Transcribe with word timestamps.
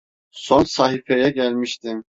Son 0.31 0.63
sahifeye 0.63 1.29
gelmiştim. 1.29 1.99